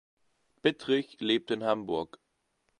[0.63, 2.17] Bittrich lebt in Hamburg.